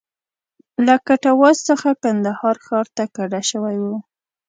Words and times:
له 0.85 0.95
کټواز 1.07 1.57
څخه 1.69 1.89
کندهار 2.03 2.55
ښار 2.65 2.85
ته 2.95 3.03
کډه 3.15 3.41
شوی 3.51 3.77
و. 3.83 3.85